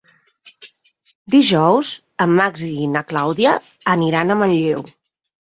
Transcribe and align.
Dijous 1.35 1.91
en 2.25 2.33
Max 2.39 2.65
i 2.71 2.89
na 2.97 3.05
Clàudia 3.13 3.55
aniran 3.97 4.39
a 4.39 4.39
Manlleu. 4.43 4.87